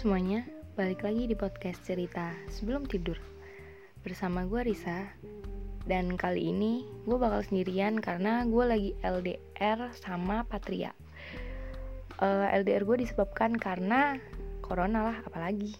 [0.00, 0.48] semuanya,
[0.80, 3.20] balik lagi di podcast cerita sebelum tidur.
[4.00, 5.12] Bersama gue Risa.
[5.84, 10.96] Dan kali ini gue bakal sendirian karena gue lagi LDR sama Patria.
[12.16, 14.16] Uh, LDR gue disebabkan karena
[14.64, 15.76] corona lah apalagi.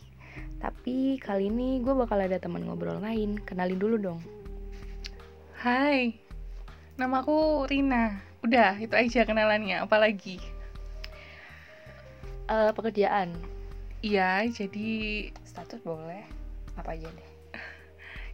[0.60, 3.40] Tapi kali ini gue bakal ada teman ngobrol lain.
[3.48, 4.20] Kenalin dulu dong.
[5.64, 6.12] Hai,
[7.00, 8.20] namaku Rina.
[8.44, 10.44] Udah, itu aja kenalannya, apalagi?
[12.52, 13.59] uh, Pekerjaan
[14.00, 16.24] Iya, jadi Status boleh
[16.72, 17.30] Apa aja deh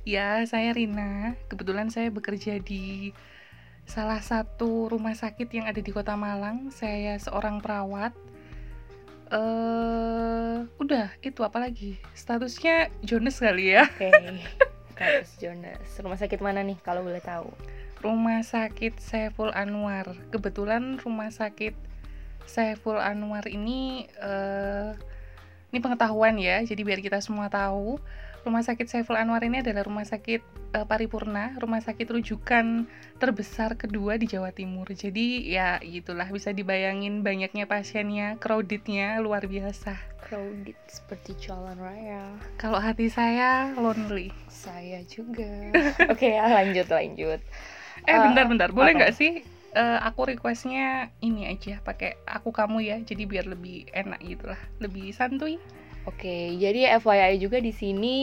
[0.06, 1.34] ya saya Rina.
[1.50, 3.10] Kebetulan saya bekerja di
[3.84, 6.70] salah satu rumah sakit yang ada di Kota Malang.
[6.70, 8.14] Saya seorang perawat.
[9.26, 11.98] Eh, uh, udah, itu apalagi?
[12.14, 13.90] Statusnya Jonas kali ya.
[13.90, 14.14] Oke
[14.96, 17.50] Status Jonas Rumah sakit mana nih kalau boleh tahu
[18.06, 20.14] Rumah sakit Saiful Anwar.
[20.30, 21.74] Kebetulan rumah sakit
[22.46, 24.94] Saiful Anwar ini uh,
[25.76, 28.00] ini pengetahuan ya, jadi biar kita semua tahu.
[28.48, 30.40] Rumah sakit Saiful Anwar ini adalah rumah sakit
[30.72, 32.88] uh, paripurna, rumah sakit rujukan
[33.20, 34.88] terbesar kedua di Jawa Timur.
[34.88, 40.00] Jadi ya itulah bisa dibayangin banyaknya pasiennya, crowdednya luar biasa.
[40.24, 42.24] Crowded seperti jalan raya
[42.56, 44.32] Kalau hati saya lonely.
[44.48, 45.46] Saya juga
[46.12, 47.38] Oke ya lanjut lanjut
[48.06, 48.98] Eh Uh, bentar-bentar, boleh apa?
[49.02, 49.42] nggak sih
[49.76, 54.60] eh, aku requestnya ini aja pakai aku kamu ya, jadi biar lebih enak gitu lah,
[54.80, 55.60] lebih santuy.
[56.08, 58.16] Oke, jadi FYI juga di sini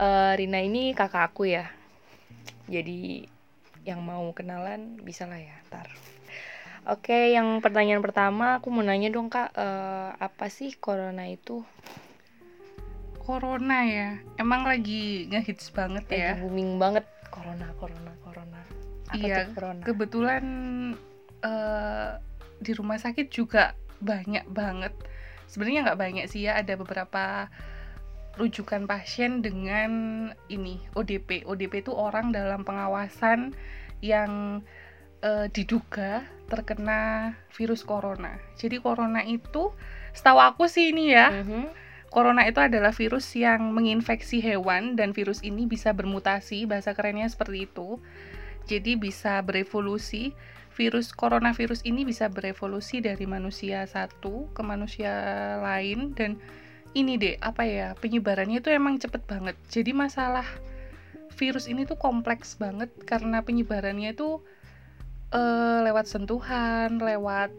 [0.00, 1.70] eh, Rina ini kakak aku ya.
[2.66, 3.24] Jadi
[3.86, 5.86] yang mau kenalan bisa lah ya, ntar.
[6.88, 11.62] Oke, yang pertanyaan pertama aku mau nanya dong kak, eh, apa sih corona itu?
[13.20, 16.32] Corona ya, emang lagi ngehits banget Lagi ya.
[16.40, 18.60] booming banget corona, corona, corona.
[19.10, 19.82] Apa Iya, tuh corona?
[19.82, 20.44] Kebetulan
[21.42, 22.10] eh,
[22.60, 24.94] di rumah sakit juga banyak banget.
[25.50, 27.50] Sebenarnya nggak banyak sih ya, ada beberapa
[28.38, 29.90] rujukan pasien dengan
[30.48, 31.44] ini ODP.
[31.44, 33.52] ODP itu orang dalam pengawasan
[34.00, 34.62] yang
[35.20, 38.40] eh, diduga terkena virus corona.
[38.56, 39.74] Jadi corona itu,
[40.10, 41.62] setahu aku sih ini ya, Mhm.
[42.10, 47.70] Corona itu adalah virus yang menginfeksi hewan dan virus ini bisa bermutasi, bahasa kerennya seperti
[47.70, 48.02] itu.
[48.70, 50.30] Jadi bisa berevolusi.
[50.70, 55.12] Virus coronavirus ini bisa berevolusi dari manusia satu ke manusia
[55.58, 56.38] lain dan
[56.94, 59.58] ini deh apa ya penyebarannya itu emang cepet banget.
[59.66, 60.46] Jadi masalah
[61.34, 64.40] virus ini tuh kompleks banget karena penyebarannya itu
[65.34, 67.50] eh, lewat sentuhan, lewat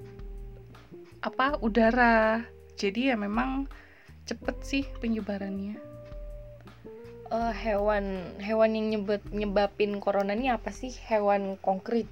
[1.21, 2.47] apa udara.
[2.79, 3.67] Jadi ya memang
[4.23, 5.91] cepet sih penyebarannya.
[7.31, 10.92] Eh, hewan hewan yang nyebut nyebabin corona ini apa sih?
[11.08, 12.03] Hewan konkret.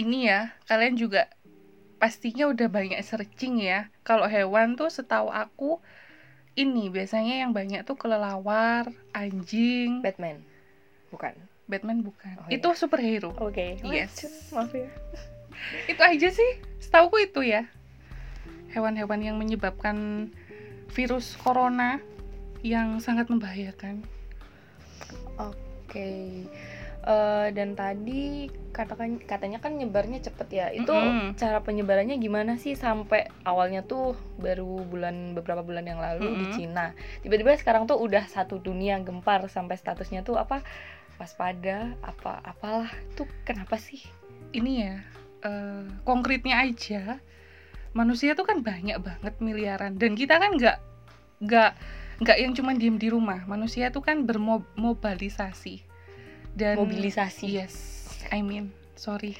[0.00, 1.28] Ini ya, kalian juga
[2.00, 3.92] pastinya udah banyak searching ya.
[4.08, 5.84] Kalau hewan tuh setahu aku
[6.56, 10.40] ini biasanya yang banyak tuh kelelawar, anjing, Batman.
[11.12, 11.36] Bukan.
[11.68, 12.40] Batman bukan.
[12.40, 12.56] Oh, iya.
[12.56, 13.36] Itu superhero.
[13.36, 13.76] Oke.
[13.84, 14.48] Yes.
[14.56, 14.88] Maaf ya.
[15.92, 16.50] Itu aja sih.
[16.80, 17.68] Setahuku itu ya.
[18.72, 20.28] Hewan-hewan yang menyebabkan
[20.92, 22.00] virus corona
[22.66, 24.02] yang sangat membahayakan.
[25.38, 26.42] Oke.
[27.06, 30.66] Eh, dan tadi katakan katanya kan nyebarnya cepet ya.
[30.74, 31.38] Itu Mm-mm.
[31.38, 36.54] cara penyebarannya gimana sih sampai awalnya tuh baru bulan beberapa bulan yang lalu di Mm-mm.
[36.58, 36.86] Cina.
[37.22, 40.66] Tiba-tiba sekarang tuh udah satu dunia gempar sampai statusnya tuh apa?
[41.16, 44.04] waspada apa apalah tuh kenapa sih?
[44.56, 44.96] ini ya
[45.44, 47.18] eh, konkretnya aja
[47.96, 50.78] manusia tuh kan banyak banget miliaran dan kita kan nggak
[51.44, 51.72] nggak
[52.16, 55.84] nggak yang cuma diem di rumah manusia tuh kan bermobilisasi
[56.56, 57.44] dan Mobilisasi.
[57.44, 59.36] yes I mean sorry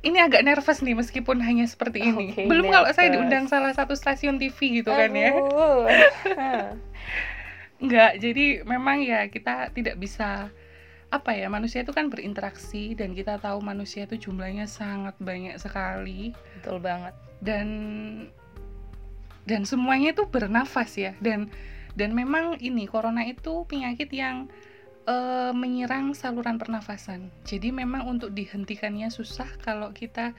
[0.00, 3.14] ini agak nervous nih meskipun hanya seperti ini Oke, belum kalau saya nervous.
[3.20, 5.84] diundang salah satu stasiun TV gitu kan ya Aduh.
[7.84, 10.48] Nggak jadi memang ya kita tidak bisa
[11.10, 16.32] apa ya manusia itu kan berinteraksi dan kita tahu manusia itu jumlahnya sangat banyak sekali
[16.58, 17.14] Betul banget.
[17.44, 17.66] dan
[19.44, 21.52] dan semuanya itu bernafas ya dan
[21.94, 24.50] dan memang ini corona itu penyakit yang
[25.06, 30.34] eh, menyerang saluran pernafasan jadi memang untuk dihentikannya susah kalau kita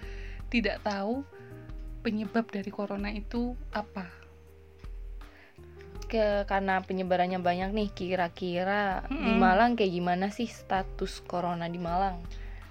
[0.51, 1.25] tidak tahu
[2.05, 4.05] penyebab dari corona itu apa
[6.05, 9.41] ke karena penyebarannya banyak nih kira-kira di Mm-mm.
[9.41, 12.21] Malang kayak gimana sih status corona di Malang?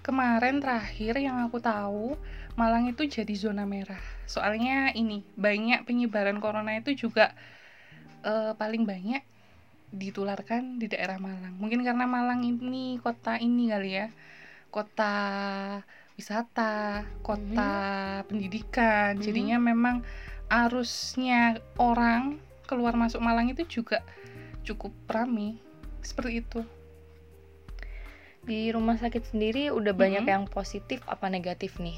[0.05, 2.15] kemarin terakhir yang aku tahu
[2.55, 3.99] Malang itu jadi zona merah
[4.29, 7.33] soalnya ini banyak penyebaran corona itu juga
[8.25, 9.23] eh, paling banyak
[9.94, 14.06] ditularkan di daerah Malang mungkin karena Malang ini kota ini kali ya
[14.75, 15.15] kota
[16.15, 19.19] wisata, kota pendidikan.
[19.19, 20.03] Jadinya memang
[20.47, 24.03] arusnya orang keluar masuk Malang itu juga
[24.67, 25.59] cukup ramai
[26.03, 26.61] seperti itu
[28.44, 30.32] Di rumah sakit sendiri udah banyak Mhm.
[30.32, 31.97] yang positif apa negatif nih?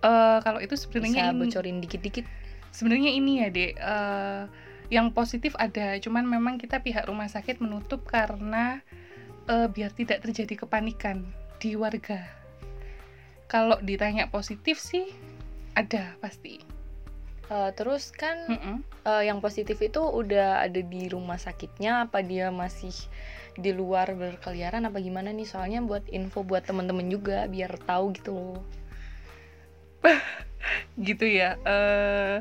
[0.00, 2.24] Eh, kalau itu sebenarnya Bisa bocorin dikit-dikit.
[2.72, 4.42] sebenarnya ini ya dek eh,
[4.90, 8.82] yang positif ada cuman memang kita pihak rumah sakit menutup karena
[9.46, 11.24] eh, biar tidak terjadi kepanikan
[11.62, 12.26] di warga
[13.46, 15.10] kalau ditanya positif sih
[15.78, 16.80] ada pasti
[17.50, 18.86] Eh, terus kan Mm-mm.
[19.02, 22.94] eh, yang positif itu udah ada di rumah sakitnya apa dia masih
[23.58, 25.50] di luar berkeliaran apa gimana nih?
[25.50, 28.62] Soalnya buat info buat temen-temen juga biar tahu gitu loh.
[31.10, 32.38] gitu ya eh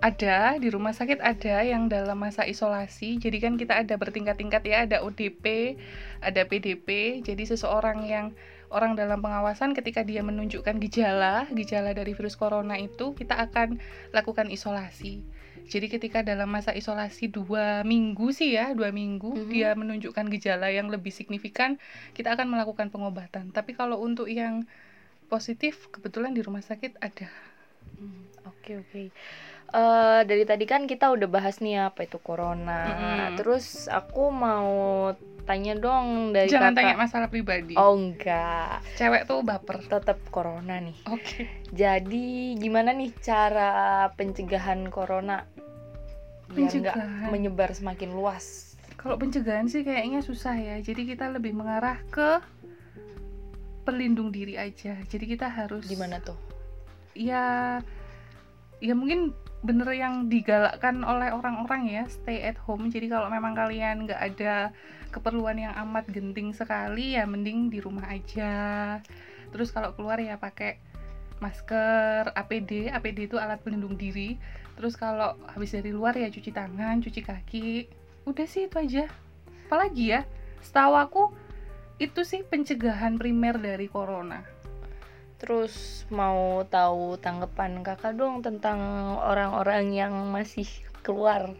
[0.00, 3.16] ada di rumah sakit ada yang dalam masa isolasi.
[3.18, 5.76] Jadi kan kita ada bertingkat-tingkat ya ada ODP
[6.20, 8.26] ada PDP jadi seseorang yang
[8.74, 13.78] orang dalam pengawasan ketika dia menunjukkan gejala gejala dari virus corona itu kita akan
[14.10, 15.22] lakukan isolasi.
[15.64, 19.48] Jadi ketika dalam masa isolasi dua minggu sih ya dua minggu Mhm.
[19.48, 21.80] dia menunjukkan gejala yang lebih signifikan
[22.12, 23.48] kita akan melakukan pengobatan.
[23.54, 24.68] Tapi kalau untuk yang
[25.32, 27.32] positif kebetulan di rumah sakit ada.
[27.96, 29.08] Hmm, Oke oke.
[29.66, 32.84] Eh, dari tadi kan kita udah bahas nih apa itu corona.
[32.84, 33.36] Mm-mm.
[33.36, 35.10] Terus aku mau
[35.44, 36.78] tanya dong dari Jangan kakak.
[36.78, 37.74] tanya masalah pribadi.
[37.74, 39.82] Oh enggak, Cewek tuh baper.
[39.82, 40.96] tetap corona nih.
[41.06, 41.50] Oke.
[41.70, 43.72] Jadi gimana nih cara
[44.14, 45.44] pencegahan corona
[46.46, 47.28] biar Pencegahan.
[47.28, 48.76] menyebar semakin luas?
[48.94, 50.76] Kalau pencegahan sih kayaknya susah ya.
[50.78, 52.40] Jadi kita lebih mengarah ke
[53.82, 54.96] pelindung diri aja.
[55.02, 56.38] Jadi kita harus Gimana tuh?
[57.12, 57.78] ya
[58.80, 59.30] ya mungkin
[59.64, 62.92] bener yang digalakkan oleh orang-orang ya stay at home.
[62.92, 64.70] Jadi kalau memang kalian nggak ada
[65.08, 69.00] keperluan yang amat genting sekali ya mending di rumah aja.
[69.48, 70.76] Terus kalau keluar ya pakai
[71.40, 74.36] masker APD APD itu alat pelindung diri.
[74.76, 77.68] Terus kalau habis dari luar ya cuci tangan cuci kaki.
[78.28, 79.08] Udah sih itu aja.
[79.64, 80.28] Apalagi ya
[80.60, 81.24] setahu aku
[81.96, 84.44] itu sih pencegahan primer dari corona
[85.44, 88.80] Terus mau tahu tanggapan kakak dong tentang
[89.20, 90.64] orang-orang yang masih
[91.04, 91.52] keluar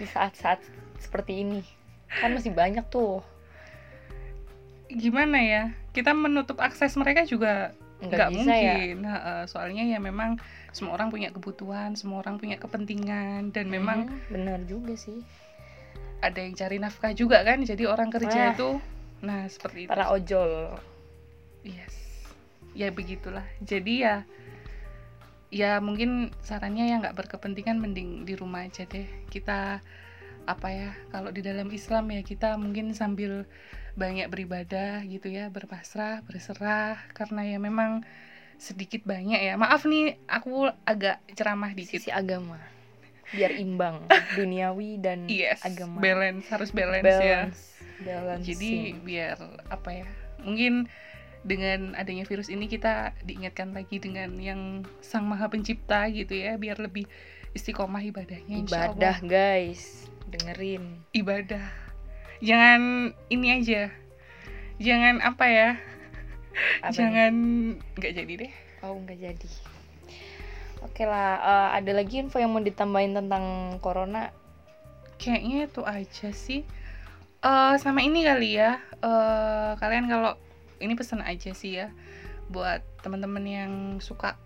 [0.00, 0.64] di saat-saat
[0.96, 1.60] seperti ini.
[2.16, 3.20] Kan masih banyak tuh.
[4.94, 8.36] gimana ya kita menutup akses mereka juga Nggak ya.
[8.36, 10.38] mungkin Nah, eh, soalnya ya memang
[10.70, 15.18] semua orang punya kebutuhan semua orang punya kepentingan dan memang Mhm, benar juga sih.
[16.22, 18.78] ada yang cari nafkah juga kan jadi orang kerja itu
[19.18, 20.78] nah seperti itu Para ojol.
[21.66, 22.03] yes
[22.74, 24.16] ya begitulah jadi ya
[25.54, 29.78] ya mungkin sarannya yang nggak berkepentingan mending di rumah aja deh kita
[30.44, 33.48] apa ya kalau di dalam Islam ya kita mungkin sambil
[33.94, 38.02] banyak beribadah gitu ya berpasrah berserah karena ya memang
[38.58, 42.58] sedikit banyak ya maaf nih aku agak ceramah dikit Sisi agama.
[43.34, 44.06] Biar imbang
[44.38, 46.02] duniawi dan yes agama.
[46.02, 47.50] balance harus balance, ya
[48.02, 48.42] Balance.
[48.42, 49.38] Jadi biar
[49.70, 50.06] apa ya
[50.42, 50.90] mungkin
[51.44, 56.80] dengan adanya virus ini kita diingatkan lagi dengan yang sang maha pencipta gitu ya biar
[56.80, 57.04] lebih
[57.52, 60.08] istiqomah ibadahnya ibadah guys.
[60.24, 61.04] Dengerin.
[61.12, 61.68] ibadah
[62.40, 63.92] jangan ini aja
[64.80, 65.70] jangan apa ya
[66.80, 67.34] Apa jangan
[68.00, 68.52] nggak jadi deh
[68.84, 69.48] Oh nggak jadi.
[70.84, 74.28] Oke lah, eh, ada lagi info yang mau ditambahin tentang corona?
[75.18, 76.62] kayaknya itu aja sih
[77.44, 80.32] Eh sama ini kali ya eh kalian kalau
[80.78, 81.88] ini pesan aja sih ya
[82.48, 84.36] buat teman-teman yang suka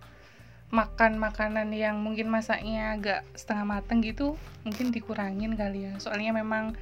[0.69, 6.77] makan makanan yang mungkin masaknya agak setengah mateng gitu mungkin dikurangin kali ya soalnya memang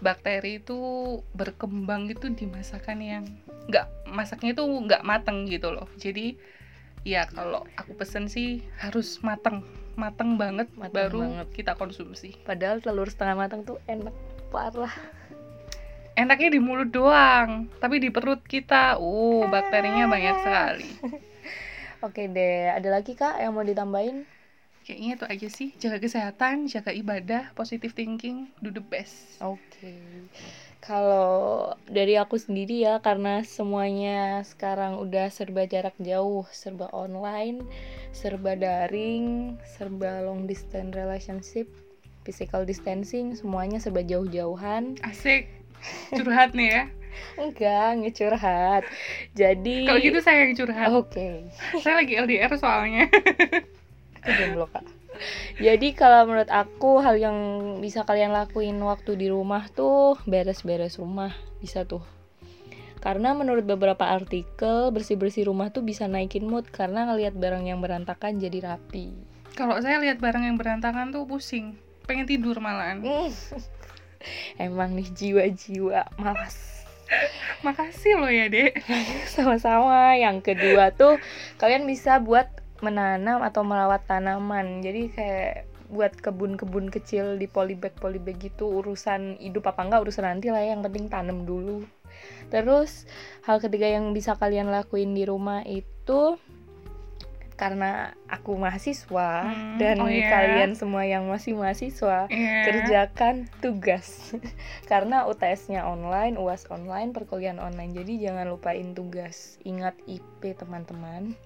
[0.00, 0.80] bakteri itu
[1.36, 3.24] berkembang itu di masakan yang
[3.68, 6.40] nggak masaknya itu nggak mateng gitu loh jadi
[7.04, 9.60] ya kalau aku pesen sih harus mateng
[10.00, 11.48] mateng banget Mateng baru banget.
[11.52, 14.16] kita konsumsi Padahal telur setengah matang tuh enak
[14.48, 14.92] parah.
[16.20, 20.90] Enaknya di mulut doang tapi di perut kita uh bakterinya banyak sekali
[22.00, 24.24] Oke deh, ada lagi kak yang mau ditambahin?
[24.90, 29.94] kayaknya itu aja sih jaga kesehatan jaga ibadah positive thinking do the best Oke.
[30.80, 37.60] Kalau dari aku sendiri ya, karena semuanya sekarang udah serba jarak jauh, serba online,
[38.16, 41.68] serba daring, serba long distance relationship,
[42.24, 44.96] physical distancing, semuanya serba jauh-jauhan.
[45.04, 45.59] asik
[46.16, 46.84] curhat nih ya
[47.40, 48.82] Enggak, ngecurhat.
[49.32, 51.48] Jadi kalau gitu saya yang curhat Oke.
[51.80, 53.08] saya lagi LDR soalnya
[54.24, 54.84] jomblo kak.
[55.60, 57.36] Jadi kalau menurut aku hal yang
[57.84, 62.00] bisa kalian lakuin waktu di rumah tuh beres-beres rumah bisa tuh.
[63.00, 68.36] Karena menurut beberapa artikel bersih-bersih rumah tuh bisa naikin mood karena ngelihat barang yang berantakan
[68.36, 69.12] jadi rapi.
[69.56, 73.00] Kalau saya lihat barang yang berantakan tuh pusing, pengen tidur malahan.
[74.56, 76.86] Emang nih jiwa-jiwa malas.
[77.66, 78.80] Makasih loh ya, Dek.
[79.34, 80.16] Sama-sama.
[80.16, 81.18] Yang kedua tuh
[81.58, 82.48] kalian bisa buat
[82.80, 84.80] menanam atau merawat tanaman.
[84.80, 90.48] Jadi kayak buat kebun-kebun kecil di polybag polybag gitu urusan hidup apa enggak urusan nanti
[90.48, 90.78] lah ya.
[90.78, 91.82] yang penting tanam dulu
[92.48, 93.10] terus
[93.42, 96.38] hal ketiga yang bisa kalian lakuin di rumah itu
[97.60, 100.32] karena aku mahasiswa Hmm, dan oh iya.
[100.32, 102.64] kalian semua yang masih mahasiswa Iya.
[102.64, 104.32] kerjakan tugas
[104.90, 107.92] karena UTS-nya online, UAS online, perkuliahan online.
[107.92, 109.60] Jadi jangan lupain tugas.
[109.62, 111.36] Ingat IP teman-teman.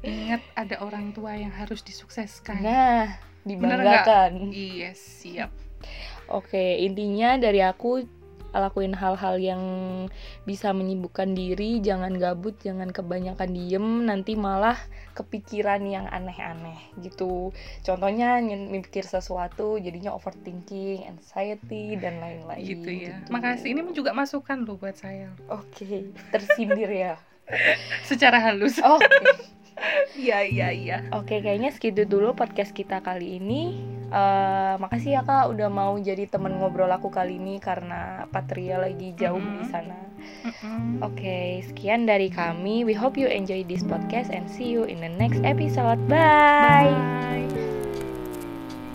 [0.00, 2.64] Ingat ada orang tua yang harus disukseskan.
[2.64, 4.48] Nah, dibanggakan.
[4.48, 5.52] Iya, siap.
[6.24, 8.08] Oke, intinya dari aku
[8.58, 9.62] lakuin hal-hal yang
[10.46, 14.78] bisa menyibukkan diri, jangan gabut, jangan kebanyakan diem, nanti malah
[15.14, 17.54] kepikiran yang aneh-aneh gitu.
[17.86, 22.66] Contohnya ny- mikir sesuatu jadinya overthinking, anxiety dan lain-lain.
[22.66, 23.22] Gitu ya.
[23.30, 23.74] Makasih.
[23.74, 25.30] Ini juga masukan loh buat saya.
[25.46, 27.14] Oke, tersindir ya.
[28.02, 28.80] Secara halus.
[28.80, 29.53] Oke.
[30.14, 30.96] Iya, iya, iya.
[31.10, 33.82] Oke, kayaknya segitu dulu podcast kita kali ini.
[34.08, 39.10] Eh, makasih ya kak udah mau jadi temen ngobrol aku kali ini karena Patria lagi
[39.18, 39.54] jauh Mhm.
[39.58, 39.96] di sana.
[40.46, 41.02] Mm-mm.
[41.02, 42.86] Oke, sekian dari kami.
[42.86, 45.98] We hope you enjoy this podcast and see you in the next episode.
[46.06, 46.94] Bye.
[46.94, 47.63] Bye.